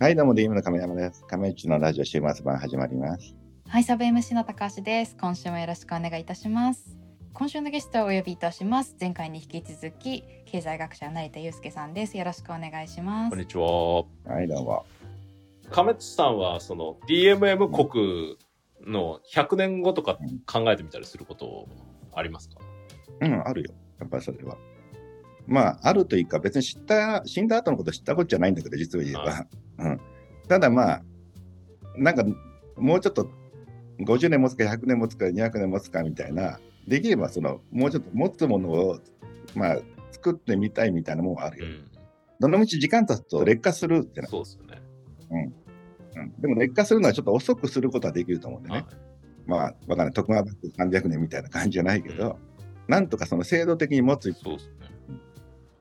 [0.00, 1.24] はい、どうも、DM の亀山です。
[1.24, 3.36] 亀内のラジオ週末版始まります。
[3.68, 5.16] はい、サブ MC の高橋です。
[5.18, 6.98] 今週もよろしくお願いいたします。
[7.32, 8.96] 今週のゲストをお呼びいたします。
[9.00, 12.18] 前回に引き続き、経済学者成田祐介さんです。
[12.18, 13.38] よろしくお願いしますこん。
[13.38, 14.02] にちは。
[14.24, 14.84] はい、どうも。
[15.70, 18.36] 亀内さんは、その DMM 国
[18.84, 21.68] の100年後とか考えてみたりすること
[22.12, 22.56] ありますか？
[23.20, 23.70] うん、あるよ。
[24.00, 24.56] やっぱりそれは。
[25.46, 29.46] まあ、あるというか、別に知った、死んだ後のこと知ったことじゃないんだけど、実を言えば。
[29.78, 30.00] はうん。
[30.48, 31.02] ただまあ、
[31.96, 32.24] なんか、
[32.76, 33.30] もうちょっと、
[34.00, 38.98] 50年持つか100年持つか200年持つかみたいな、できればその、もうちょっと持つものを、
[39.54, 39.78] まあ、
[40.10, 41.66] 作ってみたいみたいなもんはあるよ。
[41.66, 41.84] うん。
[42.40, 44.28] どのみち時間経つと劣化するってな。
[44.28, 44.82] そうですよね。
[46.16, 48.76] うん、でも劣化するのはちょっと遅くすることはできると思うんでね。
[48.76, 48.86] はい
[49.46, 50.12] まあ、わかんない。
[50.12, 52.38] 徳川幕府300年みたいな感じじゃないけど、
[52.88, 54.32] なんとかその制度的に持つ。
[54.32, 54.74] そうですね。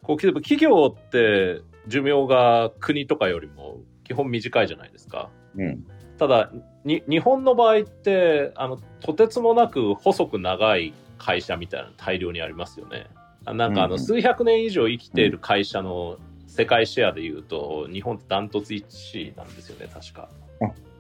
[0.02, 5.30] こう、でも企業って寿命が国とかよりも基本短いじゃないですか。
[5.56, 5.86] うん。
[6.18, 6.52] ただ、
[6.86, 13.08] に日本の場合って、あの、とてつもなく細く長い会社みたいなの大量にありますよね。
[13.46, 16.18] あなんかあの、うんうん数百年以上生きている会社の
[16.48, 20.30] 世界シェアでいうと、日本ってダントツ1位なんですよね、確か。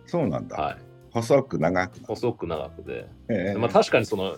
[0.05, 0.57] そうなんだ。
[0.57, 0.77] はい。
[1.11, 1.99] 細く長く。
[2.05, 3.07] 細く長くで。
[3.29, 4.35] ええまあ確かにその、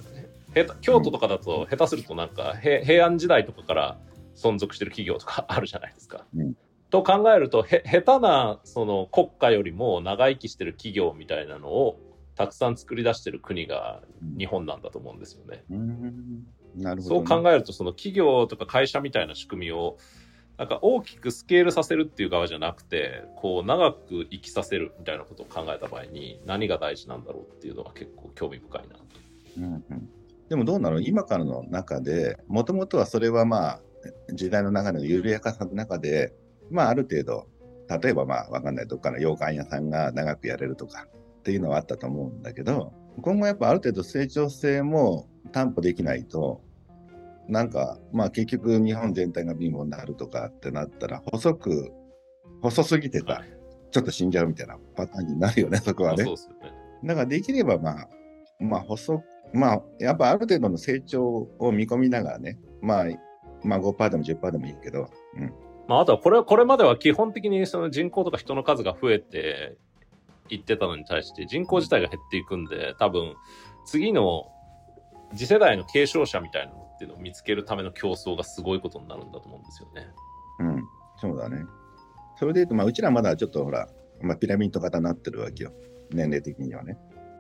[0.82, 3.98] 京都とかだと下手するとなんか、へ平安時代とかから
[4.36, 6.25] 存続してる企業とかあるじゃないですか。
[6.36, 6.55] うん
[6.91, 12.00] と考えるとへ下手なその国家よりも長生きしてる企業みたいなのを
[12.36, 14.02] たくさん作り出してる国が
[14.38, 15.63] 日本なんだと思うんですよね。
[15.72, 16.45] うん。
[16.75, 19.97] なるほそど、う考えるとその企業とか会社みたいな仕組みを
[20.58, 29.03] なんか大きくスケールさせるっていう側じゃなくてこう長く生きさせるみたいなことを考えた場合に何が大事なんだろうっていうのが結構興味深いなと。
[29.58, 30.09] うんうん。
[30.47, 31.02] でもどうなの？
[31.02, 33.81] 今からの中で、もともとはそれはまあ、
[34.34, 36.34] 時代の中での緩やかさの中で、
[36.72, 37.48] まあある程度、
[38.02, 41.08] 例えばまあわかんないどっかの洋館屋さんが長くやれるとか
[41.39, 46.62] っていうのはあったと思うんだけど、今後やっぱある程度成長性も担保できないと、
[47.47, 51.91] なんかまあ結局日本全体が貧乏になるとかってなったら、細く、
[52.62, 53.44] 細すぎてた、
[53.91, 56.35] ちょっと死んじゃうみたいなパターンになるよね、そこはねまあそう。
[56.35, 56.74] ですよね。
[57.03, 58.09] だからできればまあ、
[58.59, 63.06] まあ細く、まあやっぱある程度の成長を見込みながらね、まあ、
[63.66, 65.53] まあ5%でも10%でもいいけど、うん。
[65.88, 69.78] まあ、あとはこれ、これまでは基本的にその人口とか人の数が増えて
[70.50, 73.36] いってたのに対して人口自体が減っていくんで、多分
[73.86, 74.52] 次の
[75.34, 80.08] 次世代の継承者みたいなのっていうのを見つけるための競争がすごいことになるんだと思うんですよね。
[80.59, 80.84] うん、
[81.18, 81.66] そうだね。
[82.38, 83.88] それで言うと、まあ、うちらまだちょっとほら、
[84.22, 85.74] まあ、ピラミッド型になってるわけよ。
[86.12, 86.98] 年齢的にはね。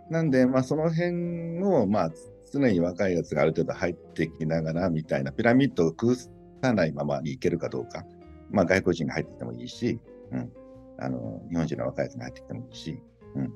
[0.09, 2.11] なんで、まあ、その辺を、まあ、
[2.51, 6.19] 常に若いやつがある程度入ってきながらみたいな、ピラミッドを崩
[6.61, 8.05] さないままにいけるかどうか。
[8.51, 9.99] まあ、外国人が入ってきてもいいし、
[10.31, 10.51] うん。
[10.97, 13.01] あの、日本人の若いやつが入ってきてもいいし、
[13.35, 13.53] うん。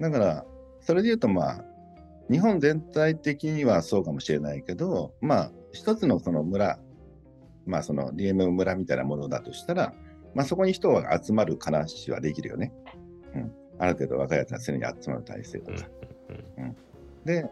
[0.00, 0.46] だから、
[0.80, 1.64] それで言うと、まあ、
[2.30, 6.78] 日本全体的にはそうかもしれないけど、まあ、一つのその村、
[7.66, 9.92] まあその DM 村みたいなものだとしたら、
[10.34, 12.72] まあそこに人が集まる話はできるよね。
[13.34, 13.52] うん。
[13.78, 15.88] ある程度若いやつが常に集まる体制とか。
[17.24, 17.48] で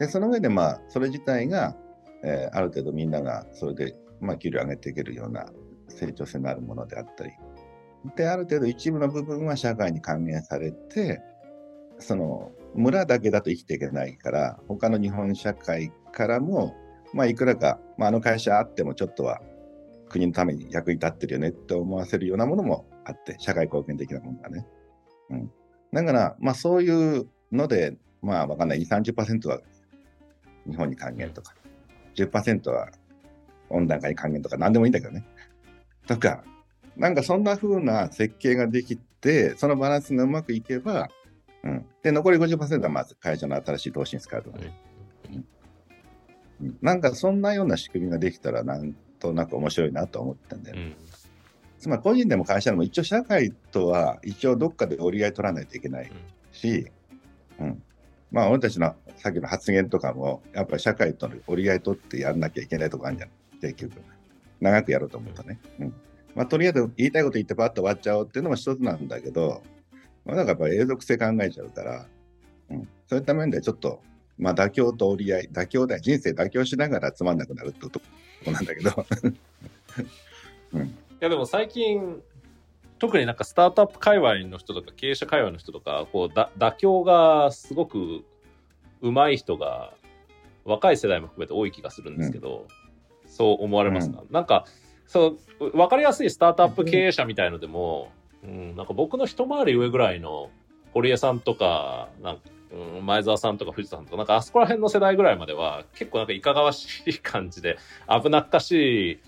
[0.00, 1.76] で、その上でまあそれ自体が、
[2.24, 5.46] えーある程度みんながそれで、まあ給料上げていけるような
[5.88, 7.30] 成長性のあるものであったり。
[8.16, 11.20] で、ある程度一部の部分は社会に還元されて、
[11.98, 16.74] その村だけだと生きていけないから、他の日本社会からも、
[17.12, 19.40] まあ、いくらか、まあ、あの会社あってもちょっとは
[20.08, 24.66] 国のために役に立ってるよねって思わせるようなものもあって、社会貢献的なものがね。
[25.30, 25.52] うん。
[25.92, 29.60] だから、まあそういうので、まあわかんない、2、30%は
[30.66, 31.54] 日本に還元とか、
[32.14, 32.90] 10%は
[33.68, 35.24] 温暖化に還元とか、なんでもいいんだけどね。
[36.06, 36.44] とか、
[36.96, 41.08] なんかそんな風な設計ができて、そのバランスがうまくいけば、
[41.62, 41.86] うん。
[42.02, 44.74] で、残り50%はまず会社の新しい投資に使うとかね。
[45.32, 45.44] うん
[46.82, 50.82] なんかそんなような仕組みができたらなんとなく面白いなと思ってんだよね。
[50.82, 50.94] うん。
[51.78, 56.12] つまり個人でも会社でも一応社会とは一応どっかで折り合い取らないといけない
[56.52, 56.86] し、
[57.58, 57.82] うん。
[58.30, 63.30] まあ俺たちのさっきの発言とかもやっぱり社会との折り合い取ってやんなきゃいけないとこあるんじゃん。
[63.60, 63.92] 結局。
[64.60, 65.58] 長くやろうと思うとね。
[65.78, 65.94] うん。
[66.34, 69.62] まあとりあえず言いたいこと言ってパッと終わっちゃおうっていうのも一つなんだけど、
[70.24, 72.06] まあ、なんかやっぱり永続性考えちゃうから、
[72.70, 72.88] うん。
[73.08, 74.00] そういった面でちょっと、
[74.38, 75.98] まあ妥協と折り合い、妥協だ。
[75.98, 79.06] 人生妥協しながらつまんなくなるってとこなんだけど。
[80.72, 80.86] うん。
[80.86, 82.22] いやでも最近
[83.00, 88.24] 特になんかスタートアップ界隈の人とか経営者界隈の人とかこうだ妥協がすごく
[89.00, 89.92] 上手い人が
[90.64, 92.68] 若い世代も含めて多い気がするんですけど、
[93.26, 94.66] そう思われますか、なんか
[95.06, 98.12] そう分かりやすいスタートアップ経営者みたいのでも、
[98.44, 100.50] うん、なんか僕の一回り上ぐらいの
[100.92, 102.42] 堀江さんとか、なんか
[102.72, 109.20] うん、前澤さんとか藤田さんとか、なんかあそこら辺の世代ぐらいまでは、結構なんかいかがわしい感じで、危なっかしい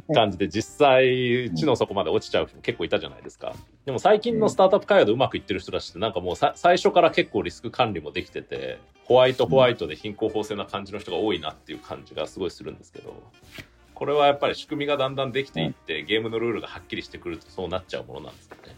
[0.14, 3.54] 感じで、実際、地の底まで落ちちゃう人も結構いたじゃないですか。
[3.84, 13.14] でも最近のスタートアップ会話でうまくいってる人たちって、なんかもうさ最初から結構リスク管理もできてて、ホワイトホワイトで貧困法制な感じの人が多いなっていう感じがすごいするんですけど、
[13.94, 18.74] これはやっぱり仕組みがだんだんできていって、ゲームのルールがはっきりしてくるとそうなっちゃうものなんですよね。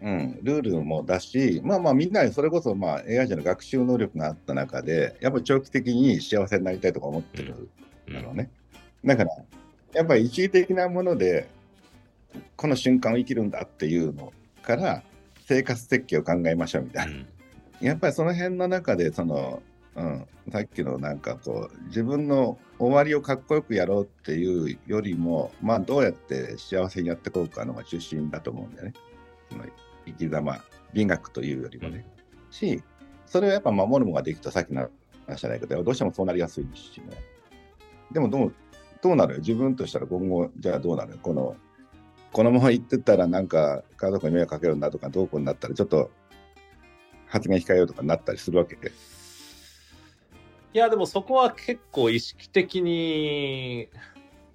[0.00, 7.68] うん、ルールもだし、まあまあみんなそれこそまあ AI じゃの学習能力があった中で、やっぱり長期的に幸せになりたいとか思ってる
[8.06, 8.50] うんだろうね。
[9.04, 9.30] だから、
[9.98, 11.48] やっぱり一時的なもので、
[12.56, 15.02] この瞬間を生きるんだっていうのから、
[15.44, 17.14] 生活設計を考えましょうみたいな。
[17.80, 19.60] やっぱりその辺の中で、その、
[19.96, 28.92] うん、さっきのなんかこう、自分の終わりをかっこよくやろうっていうよりも、まあどうやって幸せにやっていこうかのが中心だと思うんだよね。
[29.50, 29.64] その
[30.06, 30.62] 生き様、
[30.92, 32.06] 美学というよりもね。
[32.52, 32.80] し、
[33.26, 34.88] それをやっぱ守るものができたさっきの
[35.26, 37.06] 話じゃないけど、どうしてもそうなりやすいしね。
[38.12, 38.54] でもどう、
[39.02, 39.34] どうなる？
[39.34, 41.12] よ自分としたら今後、じゃあどうなる？
[41.12, 41.56] よこの、
[42.32, 46.10] このまま行ってたらなんか家族に迷惑かけるんだとか、どうこうになったらちょっと
[47.26, 48.76] 発言控えようとかなったりするわけ？
[48.76, 48.92] で。
[50.74, 53.88] いや、でもそこは結構意識的に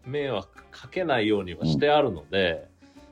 [0.06, 2.68] 迷惑かけないようにはしてあるので、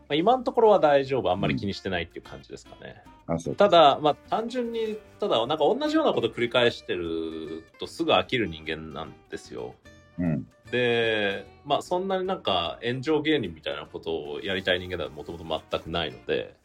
[0.08, 3.04] まあ、今のところは大丈夫、あんまり気にしてないっていう感じですかね。
[3.28, 9.74] あそうただ、まあ単純に、ただ、なんか同じようなこと繰り返してるとすぐ飽きる人間なんですよ。
[10.20, 10.48] うん。
[10.72, 16.56] で、まあそんなになんか炎上芸人みたいなことをやりたい人間ではもともと全くないので、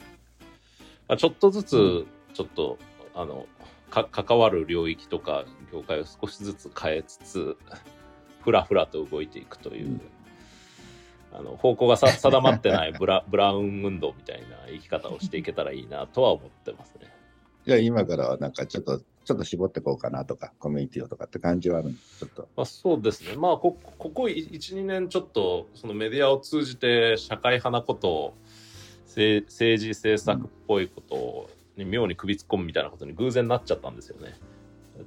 [1.08, 2.78] まあ、ちょっとずつ、ちょっと、
[3.14, 3.46] あの、
[3.90, 7.56] か関わる領域とか業界を少しずつ変えつつ、
[8.42, 10.00] ふらふらと動いていくという、うん
[11.38, 17.12] あの方向がさ定まってないブラブラウン運動みたいな生き方をしていけたらいいなとは思ってますね。
[17.66, 22.48] じゃあ今からはなんかちょっと、ちょっと絞っていこうかなとか、コミュニティをとかって感じはあるんですちょっと。
[22.56, 23.36] まあ、そうですね。
[23.36, 28.34] まあ、こここ1、2年ちょっと、そのメディアを通じて社会派なことを、
[29.04, 34.34] せ政治政策っぽいことに妙に首突っ込むみたいなことに偶然なっちゃったんですよね。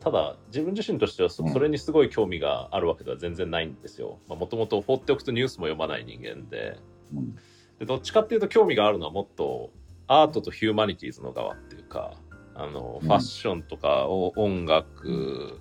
[0.02, 4.20] ただ、自分自身としてはそれにすごい興味があるわけでは全然ないんですよ。
[4.28, 6.78] もともと放っておくとニュースも読まない人間で。
[7.14, 7.36] うん。
[7.80, 9.72] でどっちかっていうと興味があるのはもっと
[10.08, 12.14] アートとヒューマニティーズの側っていうか
[12.60, 15.60] あのうんファッションとかお音楽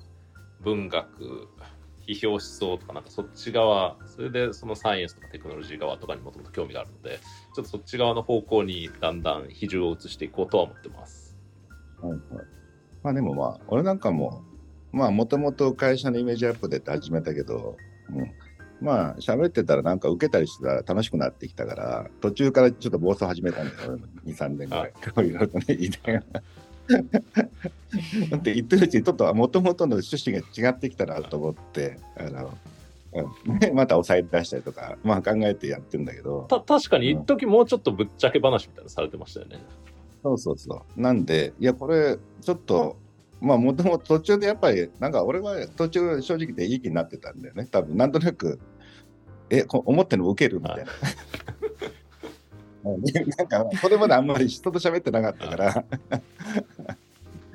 [0.61, 1.49] 文学
[2.07, 7.21] 批評思想とかなんかそっち側それでそのサイエンスとかテクノロジー側とかにもともと興味があるので
[7.55, 11.29] ちょっとそっち側の方向にだんだん比重を移していこうとは思ってます。
[12.01, 12.21] はいはい。
[13.03, 14.43] まあでもまあ、俺なんかも、
[14.93, 17.77] まあもともと会社のイメージアップでって始めたけど、
[18.11, 18.33] うん。
[18.81, 24.93] まあ喋ってたらなんか受けたりしてたら楽しくなってきたから、途中からちょっと暴走始めたんだよ、俺も2、3年ぐらい。
[25.03, 26.43] いろいろとね、言いなが
[28.31, 28.39] ら。
[28.39, 32.59] って言ってるうちにちょっともともとの趣旨が違ってきたなと思って、あの、
[33.47, 39.59] うん、で また抑え出したりとか、まあ考えてやってるんだけど、た確かに一時もうちょっとぶっちゃけ話みたいなのされてましたよね。
[40.23, 41.01] そうそうそう。
[41.01, 42.97] なんで、いや、これ、ちょっと、
[43.41, 47.69] まあ、もともと途中でやっぱり、なんか俺は途中、正直でいい気になってたんだよね。
[47.71, 48.59] 多分なんとなく、
[49.49, 50.85] え、こ思ってるの受けるみたいな。
[52.85, 53.03] うん
[53.37, 55.85] なんか、それまであんまり人と喋ってなかったから。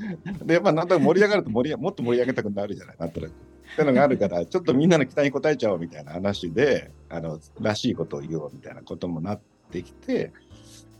[0.45, 3.31] で、やっぱなんとなく盛り上がると盛り上もっと盛り上げたくなるじゃない、なんとなく。
[3.31, 9.41] っていうのがあるから、ちょっとみんなの期待に応えちゃおうみたいな話で、あの、らしいことを言おうみたいなこともなっ
[9.71, 10.31] てきて、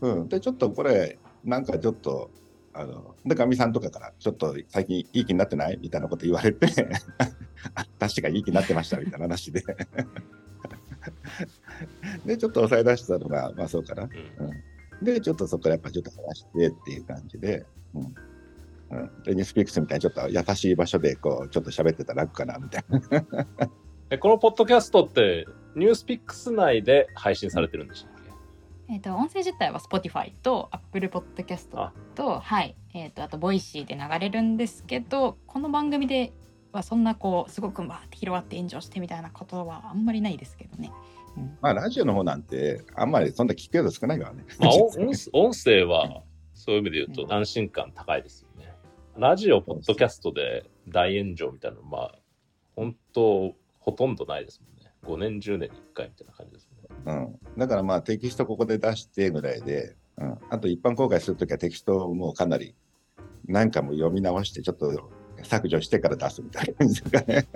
[0.00, 0.28] うん。
[0.28, 2.30] で、ちょっとこれ、なんかちょっと、
[2.72, 5.78] あの、で、かみさんとかから、ちょっと最近いい気になってない？
[5.80, 6.66] みたいなこと言われて、
[7.74, 9.62] あ、確かにいい気になってましたみたいな話で。
[12.26, 14.02] で、ちょっと抑え出したのが、まあそうかな。
[14.02, 14.10] うん
[15.02, 18.14] で、ちょっとそこからやっぱちょっと話してっていう感じで、うん。
[18.90, 23.46] うん、で、ニュースピックスみたいにちょっと優しい場所で、こう、ちょっと喋ってたら楽かな、みたいな。
[24.10, 28.30] えこのポッドキャストってニュースピックス内で配信されてるんでしたっけ？
[28.92, 36.34] えっ、と音声自体は Spotify と Apple Podcast あとはいえっ、とあと Voicy で流れるんですけどこの番組で
[36.70, 40.92] はそんなこうすごくバーって広がって炎上してみたいなことはあんまりないですけどね。
[41.36, 44.44] うんまあ、ラジオの方なんて、あんまりそんな聞くやつ少ないからね。
[44.60, 44.70] まあ、
[45.32, 46.22] 音声は
[46.52, 48.43] そういう意味で言ううんと安心感高いですよね。
[49.16, 52.14] ラジオ、ポッドキャストで大炎上みたいなのまあ、
[52.74, 54.90] 本当ほとんどないですもんね。
[55.04, 56.88] 5年、10年に1回みたいな感じですね。
[57.06, 62.74] うん、だからまあテキストここで出してぐらいで、うん、あと一般公開するときはテキストをもうかなり
[63.46, 65.10] 何回も読み直してちょっと
[65.44, 67.46] 削除してから出すみたいな感じとかね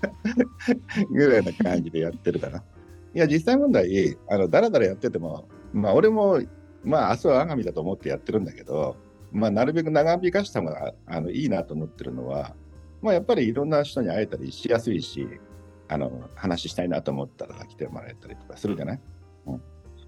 [1.12, 2.62] ぐらいな感じでやってるかな。
[3.14, 6.40] いや実際問題あのだらだらやっててもまあ俺も
[6.84, 8.96] まあ、明日は我が身だと思ってやってるんだけど、
[9.32, 12.54] まあ、なるべく長引かした方があのいいなと思ってるのは、
[13.02, 15.26] まあ、やっぱりいろんな人に会えたりしやすいし、
[15.88, 19.00] あの話したいなと思ったら来てもらえたりとかするじゃない、
[19.46, 19.62] うん。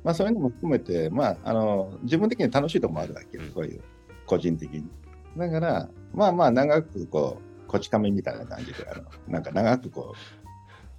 [0.04, 3.82] まあ、そういうのも含めて、まあ、あの自分的に楽しいところもあるわけよ、そういう
[4.26, 4.88] 個人的に。
[5.36, 10.41] だから、まあまあ、長くこう、こち亀みたいな感じで、あのなんか長くこう、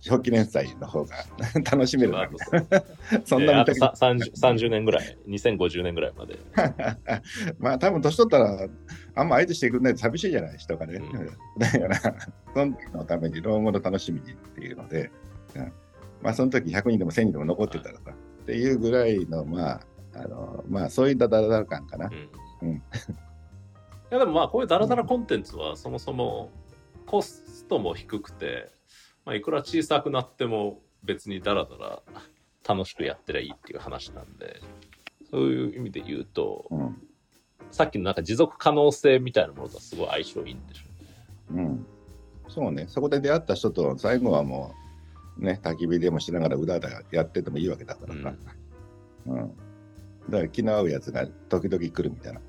[0.04, 1.16] 長期連載の方が
[1.72, 2.36] 楽しめるわけ
[3.24, 6.38] そんな見たさ 30, 30年ぐらい、2050年ぐらいまで。
[7.58, 8.68] まあ多分年取ったら
[9.16, 10.96] あんま相手してくれないと寂しいじゃない人がね。
[10.96, 11.58] うん。
[11.58, 15.10] だから、その時のために老後の楽しみにっていうので、
[15.56, 15.74] うん。
[16.22, 19.82] まあその時100人でも1000人でも残ってたらさ、っていうぐらいの、まあ、
[20.16, 22.10] あのまあそういったダラダラ感かな。
[22.62, 22.70] うん。
[22.70, 22.76] うん。
[22.76, 22.82] い
[24.12, 26.52] やでもまあこういうダラダラコンテンツはそもそも
[27.06, 28.70] コストも低くて、
[29.26, 32.02] まあ、いくら小さくなっても別にダラダラ
[32.68, 34.62] 楽しくやってりゃいいっていう話なんで
[35.30, 37.08] そういう意味で言うとうん。
[37.72, 40.84] さっきのなんか持続可能性みたいなものとはすごい相性いいんでしょ
[41.52, 41.64] うね。
[41.64, 41.86] うん。
[42.48, 44.76] そうね、そこで出会った人と最後はも
[45.40, 48.36] う、ね、焚き火でもしながらうだうだやっててもいいわけだからさ。
[49.26, 49.38] うん。
[50.30, 52.42] だから気の合うやつが時々来るみたいな。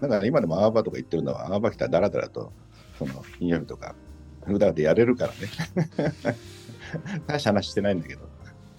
[0.00, 2.50] だから今でもアーバーとか言ってるのは、アーバー来たらダラダラと、
[2.98, 4.01] その金曜日とか、う
[4.46, 6.36] だうだやれるからね。
[7.26, 8.32] 大した話してないんだけど。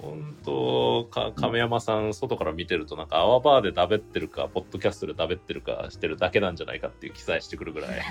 [0.03, 8.01] 本当か亀山さん外から見てるとなんかアワバーでだべってるかポッドキャストでだべってるかしてるだけなんじゃないかっていう記載してくるぐらい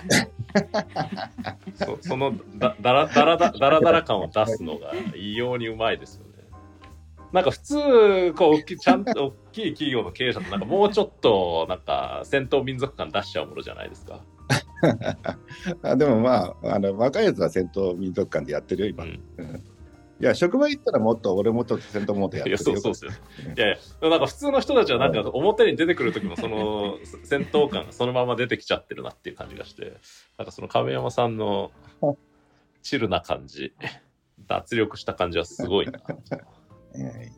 [1.74, 6.32] そそのだだらだらだだらだら感を出すのが異様にうまいですよね
[7.30, 7.74] なんか普通
[8.32, 14.20] こう大きいちゃんと 大きい企業の経営者となんかもうちょっとなんか戦闘民族感出しちゃうものじゃないですか、
[15.82, 19.04] あでもまああの、若いやつは戦闘民族館でやってるよ、今。
[19.04, 22.80] うん、いや、職場行ったらもっと、俺もっと戦闘モードやっいやてるよ。
[22.80, 29.96] そうそうですよいやいやなんか普通の人たちはなんか表に出てくる時もその 戦闘感がそのまま出てきちゃってるなっていう感じがして。
[30.38, 31.70] なんかその亀山さんの
[32.82, 33.72] チルな感じ
[34.46, 36.00] 脱力した感じはすごいな。
[36.96, 37.32] いやいや。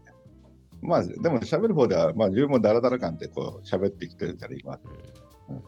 [0.80, 4.78] まあ、でも喋る方では、まあ、自分もダラダラ感でこう喋ってきてるから、今。
[5.48, 5.62] うん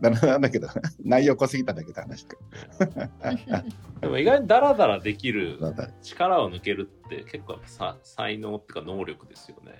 [0.00, 0.68] ダラダラだけど、
[1.04, 2.26] 内容濃すぎただけど話。
[4.00, 5.58] でも意外にダラダラできる
[6.02, 9.72] 力を抜けるって結構さ才能っていうか能力ですよね。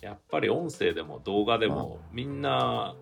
[0.00, 2.94] やっぱり音声でも動画でもみんな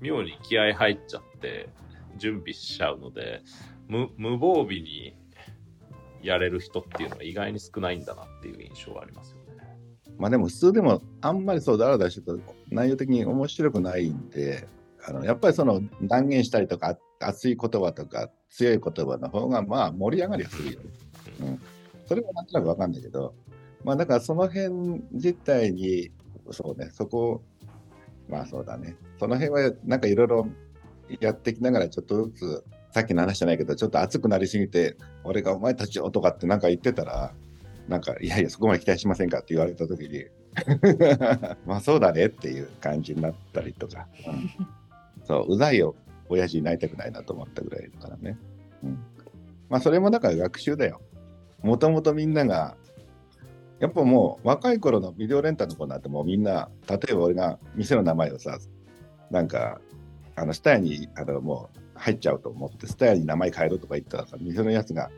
[0.00, 1.68] 妙に気合入っちゃって
[2.16, 3.42] 準備しちゃうので
[3.88, 5.16] 無無防備に
[6.22, 9.76] やれる人っていうのは意外に少ないんだなっていう印象はありますよね。
[10.18, 14.68] まあでも普通でもあんまりそうダラダラしてると内容的に面白くないんで、
[15.04, 20.86] あのやっぱりその断言したりとか熱い言葉とか強い言葉の方がまあ盛り上がりはするよね。
[21.40, 21.62] うん。
[22.06, 23.34] それはなんとなくわかんないけど、
[23.84, 26.10] まあだからその辺自体に、
[26.50, 27.42] そうね、そこ、
[28.28, 28.96] まあそうだね。
[29.18, 30.48] その辺はなんかいろいろ
[31.20, 37.32] やってきながらちょっとずつ、さっきの話じゃないけど、ちょっと熱くなりすぎて、俺がお前たちよとかってなんか言ってたら、
[37.88, 40.26] なんか、いやいや、そこまで期待しませんかって言われたときに、
[41.66, 44.81] まあそうだねっていう感じになったりとか、うん
[45.24, 45.94] そう、うざいよ、
[46.28, 48.38] 親父になりたくないなと思ったぐらいだからね。
[48.82, 48.98] うん、
[49.68, 51.00] まあそれもだから学習だよ。
[51.62, 52.76] もともとみんなが、
[53.78, 58.58] やっぱもう若い頃のビデオレンタルの子なんてもうみんな、例えば俺が店の名前をさ、
[59.30, 59.80] なんか、
[60.36, 65.10] あの、スタヤに、あの、もう入っちゃうと思って、スタヤに名前変えろとか言ったらさ、店のやつが、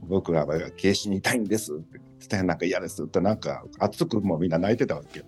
[0.00, 5.24] 僕は警視にいたいんですって、スタヤなんか嫌ですって、なんか熱くもうみんな泣いてたわけよ。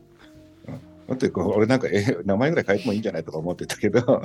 [1.11, 4.01] うんだってこう俺なんか、え、名前ぐらい変えてもいいんじゃないとか思ってたけど、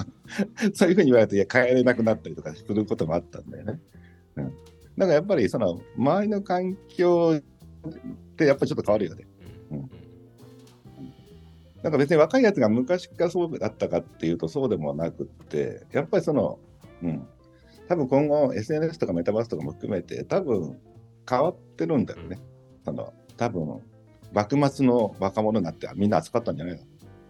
[0.75, 3.79] そういうふうに言われて、いや、変えれなくなったりとかすることもあったんだよね。
[4.35, 4.45] うん。
[4.45, 4.55] だか
[5.07, 7.41] らやっぱり、その、周りの環境っ
[8.37, 9.27] てやっぱりちょっと変わるよね。
[9.71, 9.89] うん
[11.81, 16.57] なんか別に若いやつが昔からそうだったかっていうとそうでもなくって、やっぱりその、
[17.03, 17.27] うん、
[17.87, 20.79] 多分今後 SNS とかメタバースとかも含めて多分
[21.29, 22.39] 変わってるんだよね。
[22.83, 23.81] その多分
[24.35, 26.81] 幕末の若者になってみんな扱ったんじゃないの？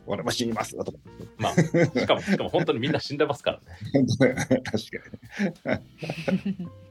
[0.08, 0.98] 俺も死にますとか。
[1.38, 3.66] まあ、しかも、しかも本当にみんな死んでますからね。
[4.64, 5.82] 確か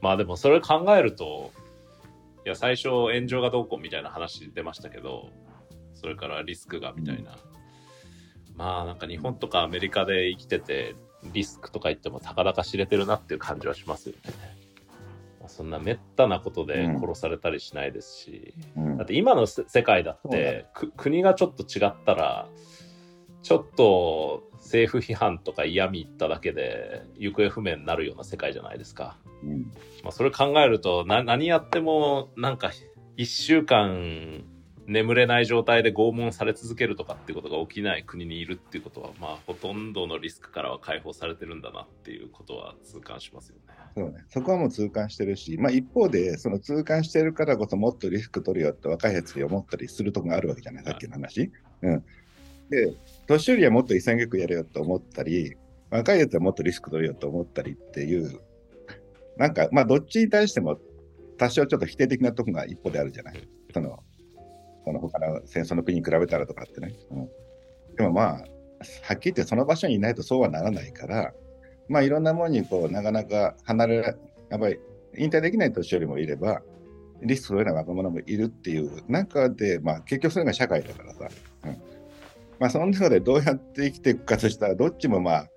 [0.00, 1.52] まあでもそれ考えると、
[2.44, 5.30] いや、最初炎上がどうこうみたいな話出ましたけど、
[5.94, 7.36] それからリスクがみたいな。
[8.56, 10.96] まあなんか日本とかアメリカで生きてて、
[11.32, 14.32] リスクとか言ってもたかだか知れてるなっていう感じはしますよね。
[15.44, 18.82] まあそんなめったなことで殺されたりしないですし、に。
[18.82, 22.48] うんだって今のせ世界だってく国がちょっと違ったら
[23.42, 29.18] ちょっと政府批判とか嫌味言っただけで行方不明になるような世界じゃないですか。
[29.42, 29.62] うん
[30.02, 32.72] まあ、それ考えるとな何やってもなんか
[33.18, 34.44] 1週間
[34.86, 43.83] 眠れない状態で拷問され続けるとかってことが起きない国にいるっていうことは、まあ、ほとんどのリスクからは解放されてるんだなっていうことは痛感しますよね。
[43.96, 51.52] そうね、そこはもう痛感してるし、まあ、一方で、その痛感してるからこそもっとリスク取るよって若いやつに思ったりするとこがあるわけじゃない、さっきの話。
[51.82, 52.04] うん、
[52.70, 52.92] で、
[53.28, 55.56] 年寄りはもっと潔くやるよと思ったり、
[55.90, 58.40] 若いやつはもっとリスク取るよと思ったりっていう、
[59.36, 60.78] なんか、まあ、どっちに対しても
[61.38, 63.48] 多少ちょっと否定的なとこが一方であるじゃない。
[63.72, 64.02] その
[64.84, 66.94] その他の戦争の国に比べたらとかってね。
[67.10, 67.28] うん、
[67.96, 68.30] でもまあ、
[69.02, 71.32] はっきり言ってその場所にいないとそうはならないから、
[71.88, 74.78] まあいろんなものにこう、なかなか離れ、やっぱり
[75.16, 76.62] 引退できない年寄りもいれば、
[77.22, 81.28] リスクを得ない若者もいるっていう中で、まあ結局それが社会だからさ。
[81.64, 81.70] うん、
[82.58, 85.48] まあその中でどうやって生きていくかとしたら、どっちもまあ、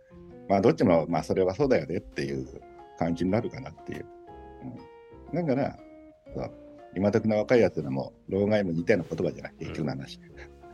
[0.50, 2.48] まあどっちもまあそれはそうだよねっていう
[3.00, 4.06] 感じになるかなっていう。
[5.34, 5.78] うん、だから、
[6.34, 6.52] そう。
[6.96, 9.54] 今時の若いやつでも老害も似たような言葉じゃない？
[9.60, 10.20] 結局の話、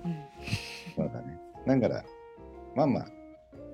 [0.06, 0.16] うん、
[0.96, 1.40] そうだね。
[1.66, 2.06] だから
[2.76, 3.08] まあまあ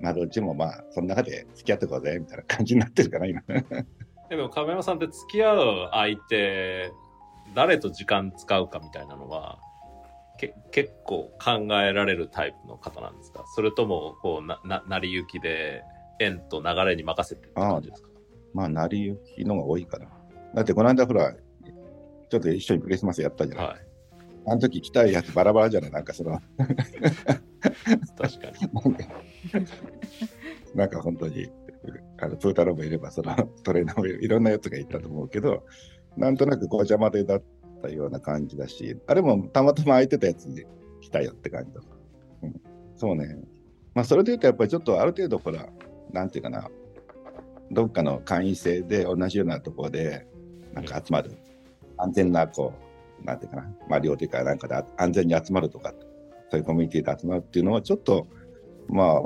[0.00, 0.24] まあど。
[0.24, 3.42] っちもまあその中で付き合ってこうぜみたいな感じになってるかな今。
[4.28, 6.92] でも亀山さんって付き合う相手
[7.54, 9.58] 誰と時間使うかみたいなのは
[10.38, 13.44] け結構考えられるタイプの方なんですか？
[13.54, 15.82] それともこうなな成り行きで
[16.20, 18.08] 縁と流れに任せてって感じですか？
[18.54, 20.06] まあ成り行きのが多いかな。
[20.54, 23.66] だってこの間ほらちょっと一緒にクリスマスやったじゃない。
[23.66, 23.80] はい、
[24.50, 25.90] あの時来たいやつバラバラじゃない？
[25.92, 26.40] なんかその
[28.18, 29.66] 確かに。
[30.74, 31.48] なんか本当に、
[32.18, 35.64] あのプータローもいれば、そのトレーナーもいろんなやつがいたと思うけど、
[36.16, 37.42] なんとなくご邪魔でだっ
[37.82, 40.64] たような感じだし、あれもたまたま空いてたやつに
[41.00, 41.80] 来たよって感じだ。
[42.42, 42.60] うん、
[42.96, 43.36] そうね。
[43.94, 45.68] まあ、それで言うと、やっぱりちょっとある程度、ほら、
[46.12, 46.68] なんていうかな、
[47.70, 50.26] どっかの会員制で同じようなところで、
[50.74, 51.32] なんか集まる。
[51.96, 52.89] 安全な、こう、
[53.24, 55.92] なんていうかな、まあ、量というかなんかで安全に集まるとか、
[56.50, 58.26] そういうコミュニティで集まるっていうのは、ちょっと、
[58.88, 59.20] まあ、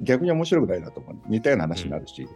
[0.00, 1.16] 逆に面白くないなと思う。
[1.28, 2.28] 似たような話になるし、うん、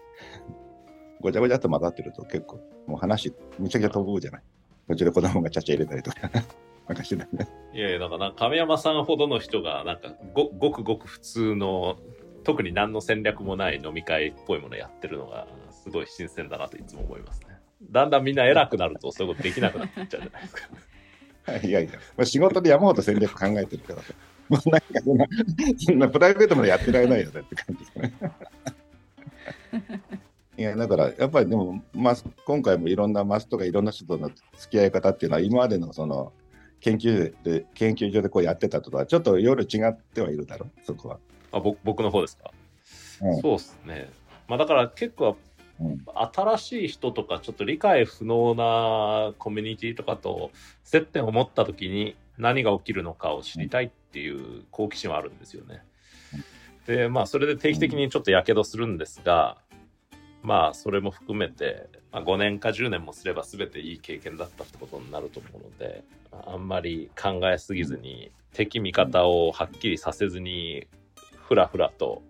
[1.20, 4.42] ごちゃごちゃと混ざってると結構、もう話、むちゃくちゃ飛ぶじゃない。
[4.88, 6.30] 途中で子供がちゃちゃ入れたりとか。
[6.86, 7.48] なんかしてたね。
[7.74, 11.96] いやいや、だから亀山さんほどの人が、なんかご、ごくごく普通の、
[12.44, 17.55] 特に何の戦略もない飲み会っぽいものやってるのが、すごい新鮮だなといつも思いますね。
[17.82, 20.68] だんだんみんな偉くなるとそういうことできなくなっちゃうじゃないですか。
[21.66, 24.02] いやいや、まあ、仕事で山ほど戦略考えてるから、
[24.48, 25.26] もうなんかそんな、
[25.78, 28.12] そんなプライベートまでやってられないよねって感じですね。
[30.58, 36.32] いや、だから、やっぱりでも、まあ、今回もいろんなマスとかいろんな人との付き合い方っていうのは、今までのその、
[36.80, 41.18] 研究で、研究所でこうやってたとは、ちょっと夜違ってはいるだろう、そこは。
[41.52, 42.50] あ、僕の方ですか？
[43.22, 44.08] うん、そうっすね。
[44.48, 45.36] まあ、だから結構
[45.80, 50.50] うん、新しい人とかちょっと理解不能なコミュニティとかと
[50.84, 55.82] 接点を持った時に何が起きるのかを知りたいっていう好奇心はあるんですよね。
[56.86, 59.58] でまあそれで定期的にちょっとやけどするんですが、
[60.42, 66.04] まあそれも含めて、まあ、5年か10年もすれば全ていい経験だったってことになると思うので
[66.46, 70.86] あんまり考えすぎずに敵味方をはっきりさせずに
[71.36, 72.22] ふらふらと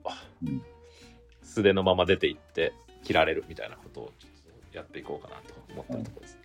[1.43, 2.73] 素手のまま出ていって
[3.07, 6.41] 切られるみたいなことをちょっとやっていこうかなと思ってるところですね。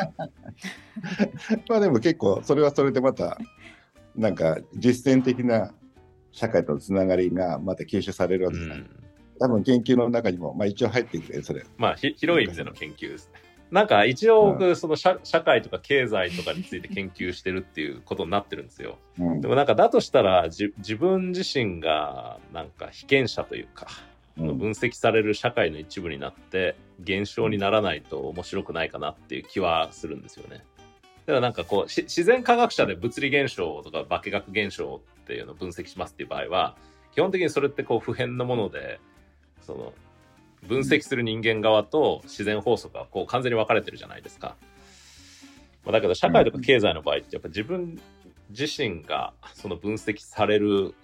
[1.68, 3.38] まあでも結構それはそれでまた
[4.16, 5.74] なんか実践的な
[6.32, 8.78] 社会とのつながりがまた吸収されるわけじゃない。
[8.78, 8.88] うん、
[9.38, 11.64] 多分研究の中にも、まあ、一応入ってくるそれ。
[11.76, 13.40] まあ広い意味での研究ですね。
[13.70, 18.98] なんか一応僕、その社社会とか経済とかについて研究してるっていうことになってるんですよ。
[19.18, 23.86] うん、でもなんかだとしたら自分自身がなんか被験者というか、
[24.36, 30.64] 分析される社会の一部になって現象にならないと面白くないかなっていう気はするんですよね。
[31.26, 36.76] だからなんかこう自然科学者で物理現象とか化学現象っていうのを分析しますっていう場合は
[37.12, 39.00] 基本的にそれってこう普遍のもので
[39.62, 39.92] その
[40.66, 44.56] 分析する人間側と自然法則がこう完全に分かれてるじゃないですか。
[45.84, 47.98] まあ、だけど社会とか経済の場合ってやっぱ自分
[48.50, 50.94] 自身がその分析される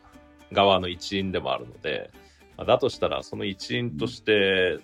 [0.52, 2.10] 側の一員でもあるので
[2.64, 4.79] だとしたらその一員として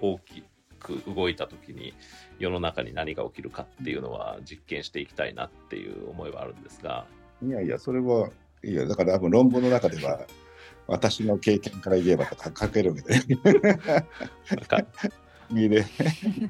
[0.00, 0.42] 大き
[0.80, 1.94] く動いた時に
[2.38, 7.06] 世の中に何が起きるかっていうのは実験していきたいなっていう思いはあるんですが。
[7.42, 8.30] いやいやそれは
[8.62, 10.20] いやだから多分論文の中では
[10.86, 13.20] 私の経験から言えばとか書けるわけで
[15.50, 15.84] 右で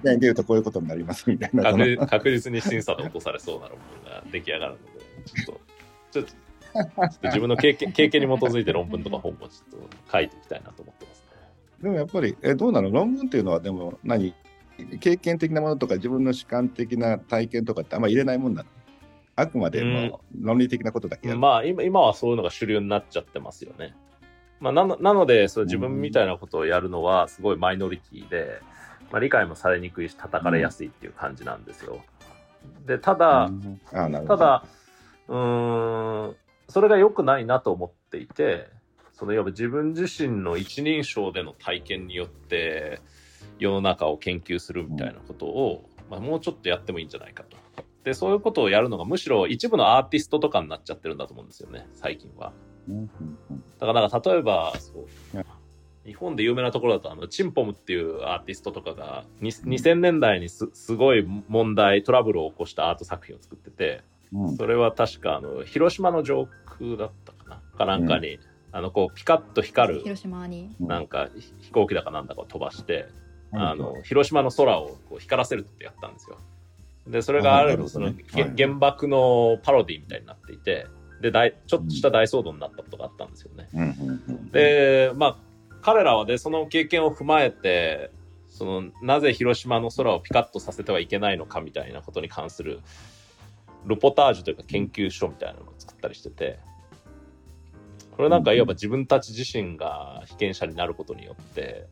[0.05, 2.07] 研究とこういうことになりますみたいな。
[2.07, 4.85] 確実に審査で落とされそうな論文が出来上がるので
[5.24, 5.61] ちょっと
[6.12, 6.43] ちょっと
[7.22, 11.24] 自分の経験経験に基づいて論文とか本もちょっと書いていきたいなと思ってますね。
[11.82, 12.90] でもやっぱり、えどうなの？
[12.90, 14.34] 論文っていうのは、でも何
[15.00, 18.68] 経験的なものとか自分の主観的な体験とかってあんま入れないもんなの？
[19.37, 21.40] あくまでも論理的なことだけやる。
[21.40, 23.94] まあ今今はそういうのが主流になっちゃってますよね。
[24.60, 28.60] まあ、なのなのでそれ自分みたいなことをやるのはすごいマイノリティで、
[29.10, 31.98] まあ、理解もされにくいし叩かれやすいっていう感じなんですよ。
[32.87, 33.80] でただ、うん
[34.26, 34.64] ただ
[35.28, 36.37] うーん
[36.74, 38.66] それが良くないなと思っていて
[39.12, 43.00] そのいわば自分自身の一人称での体験によって
[43.60, 47.56] 世の中を研究するみたいなことを、まあ、もうちょっとやってもいいんじゃないかと。
[48.02, 52.52] でそういうことをやるのがむしろ一部のアーティストとかになっちゃってるんだと思うんですよね最近は。
[53.78, 55.44] だからなんか例えばそううん
[56.04, 64.02] 日本で有名なところだとあのチンポムっていうアーティストとかがに2000年代にすすごい問題トラブルを起こしたアート作品を作ってて
[64.34, 64.56] うん。
[64.56, 67.78] それは確かあの広島の上空だったかな？
[67.78, 68.38] かなんかに、
[68.72, 70.74] あのこうピカッと光る広島に。
[70.80, 71.28] なんか
[71.60, 73.06] 飛行機だかなんだかを飛ばして、
[73.52, 76.38] あの広島の空をこう光らせるってやったんですよ。
[77.06, 78.12] でそれがあるほるその、
[78.56, 80.86] 原爆のパロディみたいになっていて
[81.20, 83.68] で大ちょっとした大騒動になったことがあったんですよね。
[83.74, 85.36] うんうんうん、でまあ
[85.82, 88.10] 彼らはでその経験を踏まえて
[88.48, 92.80] そのなぜ広島の空をピカッとさせてはいけないのかみたいなことに関する
[93.86, 96.58] ルポタージュというか研究書みたいなのを作ったりしてて
[98.16, 101.86] これなんかいわば自分たち自身が被験者になることによって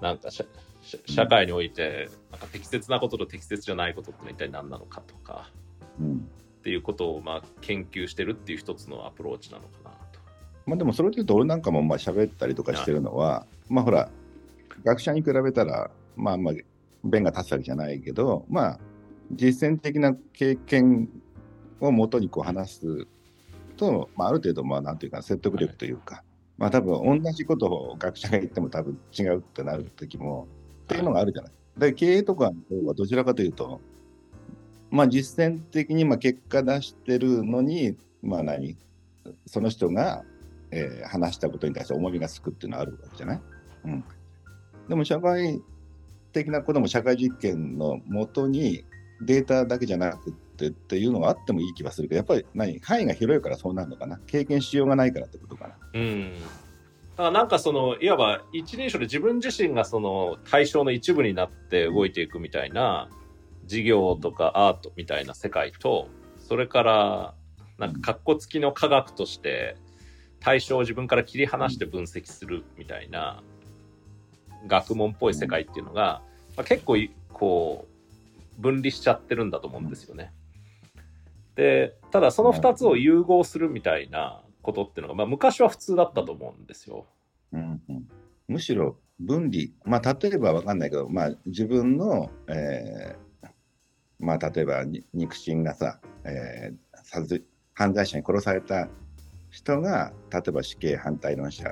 [0.00, 5.50] なんか社会においてなんか適切なことと適切じゃないことってのは一体何なのかとか
[6.00, 10.20] うんっていうことをまあ研究してるっていう一つのアプローチなのかなと。
[10.66, 14.10] まあでもそれで言うと俺なんかもまあ喋ったりとかしてるのは、まあほら、
[14.84, 16.54] 学者に比べたら、まあまあ、
[17.04, 18.80] 弁が立つわけじゃないけど、まあ、
[19.32, 21.08] 実践的な経験
[21.80, 23.06] をもとにこう話す
[23.76, 26.22] と、まあある程度、まあなんていうか説得力というか、
[26.56, 30.48] まあ多分同じことを学者が言っても多分違うってなる時も、
[30.84, 31.52] っていうのがあるじゃない。
[31.78, 33.80] で、経営とかの方はどちらかというと、
[34.90, 38.76] まあ実践的にまあ結果出してるのに、まあ何
[39.46, 40.24] その人が、
[40.70, 43.40] えー話したことに対して重みがつくっていうのはあるわけじゃない、
[43.86, 44.04] うん、
[44.86, 45.62] でも社会
[46.32, 48.84] 的なことも社会実験のもとに
[49.22, 50.34] データだけじゃなく
[50.66, 55.74] ってっていうのがあってもいい気がするけどやっぱり何範囲が広いからそうなるのかな経験しようがないからってことかな。
[55.94, 56.32] うん。
[56.32, 56.38] だ
[57.16, 63.08] からなんかその、いわば一人称で自分自身がその対象の一部になって動いていくみたいな
[63.66, 67.34] 事業とかアートみたいな世界と、それから
[67.78, 69.76] なんか格好付きの科学として
[70.40, 73.42] 対象を自分から切り離して分析するみたいな
[74.66, 76.22] 学問っぽい世界っていうのが、
[76.56, 76.96] まあ、結構
[77.32, 77.86] こ
[78.58, 80.32] う分離しちゃってるんだと思うんですよね。
[81.58, 87.04] でただその2つを融合するみたいなことっていうのが、まあ、昔は普通だったと思うんですよ。
[87.52, 88.08] うんうん、
[88.46, 93.48] むしろ分離、まあ、例えば分かんないけど、まあ、自分の、えー
[94.20, 98.88] まあ、例えばに肉親がさ、えー殺犯罪者に殺された
[99.50, 101.64] 人が例えば死刑反対論者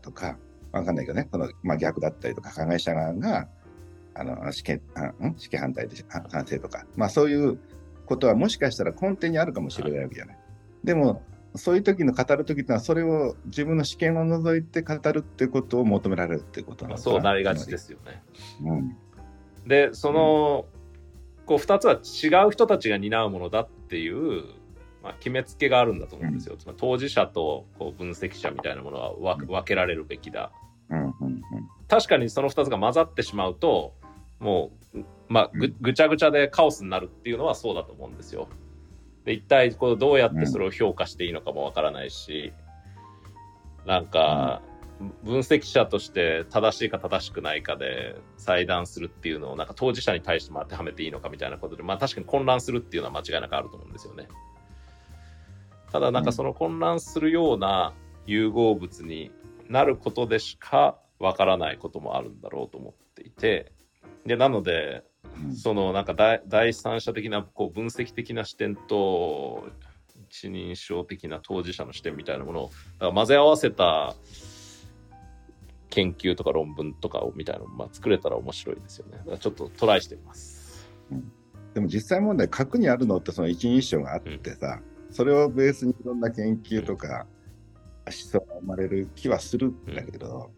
[0.00, 0.36] とか
[0.72, 1.28] 分かんないけどね。
[1.30, 3.48] この、まあ、逆だったりとか加害者側が
[4.14, 5.34] あの死刑あん？
[5.38, 7.58] 死刑反対で反反省とか、まあ、そういう
[8.06, 10.38] ことはもしかしたら根底にあるかもしれないわけじゃない。
[10.84, 11.22] でも
[11.54, 17.78] そういう時の語る時ってのはそれを自分の試験を除いて語るってことを求められるってことなまあ、のかなそうなりがちで。
[17.78, 18.22] すよね。
[18.64, 18.96] うん
[19.66, 20.66] でその、
[21.46, 24.44] こう2つは違う人たちが担うものだっていう、
[25.02, 26.56] まあ、決めつけがあるんだと思うんですよ。
[26.56, 30.52] つまり当事者とこう分析者みたいなものは分分けられるべきだ。
[30.90, 31.42] うんうん
[31.88, 33.92] 確かにその2つが混ざってしまうと
[34.42, 38.48] もう、まあ、ぐぐちゃぐちゃでカオスになるっていうのはそうだと思うんですよ。
[39.24, 42.52] で一体こうどうやってそれを評価していいのかもわからないし、
[43.86, 44.60] なんか
[45.22, 54.26] 分析者として正しいか正しくないかで裁断するっていうのをなんか当事者に対しても当てはめていいのかみたいなことで、まあ、確かに混乱するっていうのは間違いなくあると思うんですよね。
[55.92, 57.92] ただなんかその混乱するような
[58.26, 59.30] 融合物に
[59.68, 63.72] なることでしかわからないこともあるんだろうと思っていて
[64.26, 65.04] でなので
[65.44, 65.54] うん。
[65.54, 69.68] そのなんか第第三者的なこう分析的な視点と
[70.28, 74.14] 一人称的な当事者の視点みたいなものをだから混ぜ合わせた
[75.90, 79.18] 研究とか論文とかをみたいなのをまあ作れたら面白いですよね。
[79.18, 80.88] だからちょっとトライしてみます。
[81.74, 87.26] でも実際問題核にあるのってその一人称があってさ、それをベースにいろんな研究とか
[88.06, 90.50] 思想が生まれる気はするんだけど、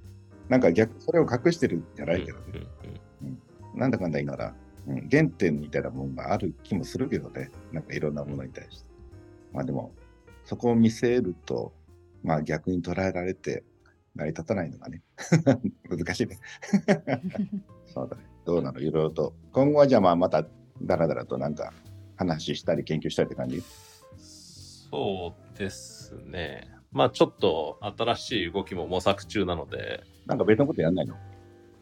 [0.48, 2.60] なんか逆にそれを隠してるんじゃないけどね、うん。
[2.60, 2.60] う
[2.92, 3.00] ん
[3.74, 4.54] なんだかんだ言いながら、
[4.88, 8.86] うん、原点みたいなものがある気もするけどね、なんかいろんなものに対して。
[9.52, 9.92] まあでも、
[10.44, 11.72] そこを見せると、
[12.22, 13.64] まあ逆に捉えられて
[14.14, 15.02] 成り立たないのがね、
[15.88, 16.38] 難しいね。
[17.86, 18.22] そうだね。
[18.44, 18.80] どうなの？
[18.80, 19.34] いろいろと。
[19.52, 20.46] 今後はじゃあまあまた
[20.82, 21.72] だらだらとなんか
[22.16, 23.62] 話したり研究したりって感じ？
[24.18, 26.68] そうですね。
[26.92, 31.16] まあちょっと新しい動きも模索中なので、なんか別のことやんないの？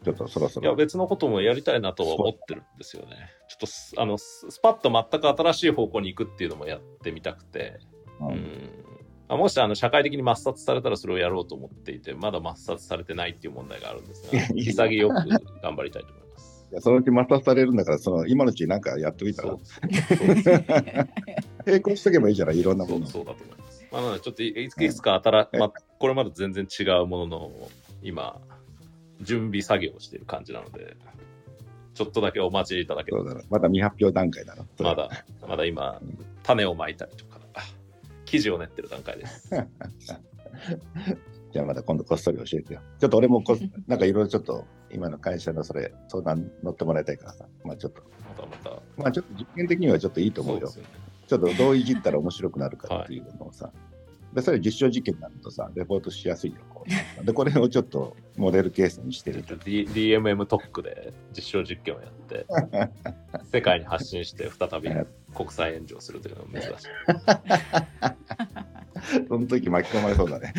[0.04, 0.76] ちょっとそろそいやろ。
[0.76, 3.30] 別のこともやりたいなとは思ってるんですよね。
[3.48, 7.78] ちょっとすあのススパッと全く新しい方向に行くっていうのもやってみたくて、
[8.20, 8.70] ううんん
[9.28, 15.14] あもしあの社会的に抹殺されたらそれをやろうと思っていて、まだ抹殺されてないっていう問題があるんですが、潔く
[15.62, 16.66] 頑張りたいと思います。
[16.70, 19.56] いやそのうちまたされるんだから、その今のうちになんかやっといたら
[21.66, 23.06] 並行しとけばいいじゃない、いろんなもの。
[23.06, 23.86] そうそうだと思います。
[23.92, 27.52] まあ、ちょっといつか新、うんまあ、これまで全然違うものの、
[28.02, 28.40] 今、
[29.22, 30.96] 準備作業をしている感じなので、
[31.94, 34.66] ちょっとだけお待ちいただけだろまだ未発表段階だろ。
[34.78, 35.08] まだ、
[35.46, 36.00] まだ今、
[36.42, 37.40] 種をまいたりとか、
[38.24, 39.50] 記事を練ってる段階です。
[41.52, 42.80] じゃあまた今度こっそり教えてよ。
[42.98, 47.46] ちょっと俺もこなんかいろいろちょっと今の会社のそれ相談乗ってもらいたいからさ。
[47.62, 48.82] まあちょっと、またまた。
[48.96, 50.68] まあちょっと実験的にはちょっといいと思うよ。
[50.68, 50.88] そうね。
[51.26, 53.70] ちょっとどういじったら面白くなるかっていうのをさ。
[54.32, 56.58] で、それ実証実験になるとさ、レポートしやすいよ。
[56.70, 56.84] こ
[57.20, 59.56] うで、これをちょっとモデルケースにしてると。
[59.56, 62.46] D、DMM 特区で実証実験をやって、
[63.52, 64.90] 世界に発信して再び
[65.34, 66.88] 国際炎上するというのを目指して。
[69.28, 70.54] その時巻き込まれそうだね。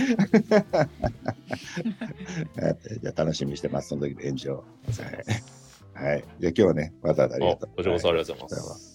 [2.56, 3.90] はいじゃあ楽しみにしてます。
[3.90, 4.56] その時の炎上。
[4.56, 6.06] はい。
[6.06, 6.24] はい。
[6.40, 7.70] じゃあ今日はね、わざわざありがとう。
[7.74, 8.93] おこちらこそありがとうございはいます。